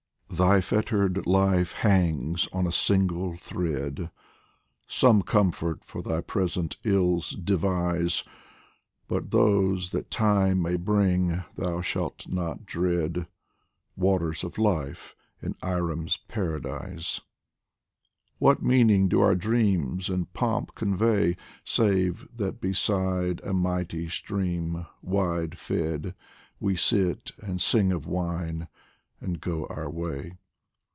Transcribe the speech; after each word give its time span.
Thy 0.33 0.59
fettered 0.61 1.27
life 1.27 1.73
hangs 1.73 2.47
on 2.53 2.65
a 2.65 2.71
single 2.71 3.35
thread 3.37 4.09
Some 4.87 5.21
comfort 5.23 5.83
for 5.83 6.01
thy 6.01 6.21
present 6.21 6.79
ills 6.85 7.31
devise, 7.31 8.23
But 9.09 9.29
those 9.31 9.91
that 9.91 10.09
time 10.09 10.59
may 10.61 10.77
bring 10.77 11.43
thou 11.57 11.81
shalt 11.81 12.27
not 12.29 12.65
dread. 12.65 13.27
Waters 13.97 14.43
of 14.45 14.57
Life 14.57 15.15
and 15.43 15.53
Irem's 15.61 16.15
Paradise 16.17 17.19
What 18.39 18.63
meaning 18.63 19.09
do 19.09 19.19
our 19.21 19.35
dreams 19.35 20.09
and 20.09 20.31
pomp 20.33 20.73
convey, 20.75 21.35
Save 21.65 22.27
that 22.35 22.59
beside 22.61 23.41
a 23.43 23.51
mighty 23.53 24.07
stream, 24.07 24.87
wide 25.03 25.57
fed, 25.59 26.15
We 26.59 26.77
sit 26.77 27.31
and 27.37 27.61
sing 27.61 27.91
of 27.91 28.07
wine 28.07 28.67
and 29.23 29.39
go 29.39 29.67
our 29.67 29.87
way 29.87 30.33